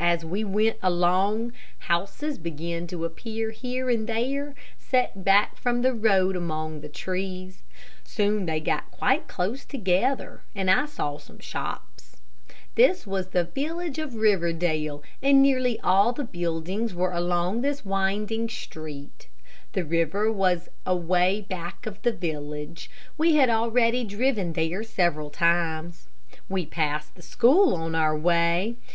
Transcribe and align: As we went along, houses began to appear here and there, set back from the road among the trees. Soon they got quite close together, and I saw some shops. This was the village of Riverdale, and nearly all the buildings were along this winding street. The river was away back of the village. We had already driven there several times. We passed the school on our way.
As 0.00 0.22
we 0.22 0.44
went 0.44 0.76
along, 0.82 1.54
houses 1.88 2.36
began 2.36 2.86
to 2.88 3.06
appear 3.06 3.52
here 3.52 3.88
and 3.88 4.06
there, 4.06 4.54
set 4.78 5.24
back 5.24 5.56
from 5.56 5.80
the 5.80 5.94
road 5.94 6.36
among 6.36 6.82
the 6.82 6.90
trees. 6.90 7.62
Soon 8.04 8.44
they 8.44 8.60
got 8.60 8.90
quite 8.90 9.28
close 9.28 9.64
together, 9.64 10.42
and 10.54 10.70
I 10.70 10.84
saw 10.84 11.16
some 11.16 11.38
shops. 11.38 12.18
This 12.74 13.06
was 13.06 13.28
the 13.28 13.44
village 13.44 13.98
of 13.98 14.16
Riverdale, 14.16 15.02
and 15.22 15.40
nearly 15.40 15.80
all 15.80 16.12
the 16.12 16.22
buildings 16.22 16.92
were 16.94 17.12
along 17.12 17.62
this 17.62 17.82
winding 17.82 18.50
street. 18.50 19.26
The 19.72 19.86
river 19.86 20.30
was 20.30 20.68
away 20.84 21.46
back 21.48 21.86
of 21.86 22.02
the 22.02 22.12
village. 22.12 22.90
We 23.16 23.36
had 23.36 23.48
already 23.48 24.04
driven 24.04 24.52
there 24.52 24.82
several 24.82 25.30
times. 25.30 26.08
We 26.46 26.66
passed 26.66 27.14
the 27.14 27.22
school 27.22 27.74
on 27.74 27.94
our 27.94 28.14
way. 28.14 28.76